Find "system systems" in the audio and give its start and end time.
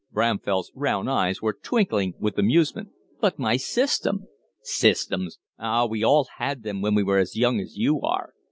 3.57-5.37